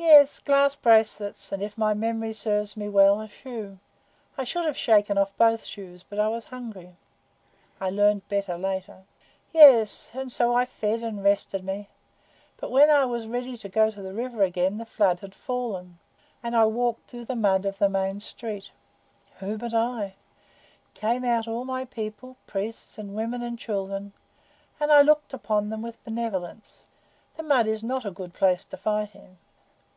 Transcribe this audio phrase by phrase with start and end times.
[0.00, 3.80] Yes, glass bracelets; and, if my memory serves me well, a shoe.
[4.38, 6.90] I should have shaken off both shoes, but I was hungry.
[7.80, 9.02] I learned better later.
[9.52, 10.12] Yes.
[10.14, 11.88] And so I fed and rested me;
[12.58, 15.98] but when I was ready to go to the river again the flood had fallen,
[16.44, 18.70] and I walked through the mud of the main street.
[19.40, 20.14] Who but I?
[20.94, 24.12] Came out all my people, priests and women and children,
[24.78, 26.82] and I looked upon them with benevolence.
[27.36, 29.38] The mud is not a good place to fight in.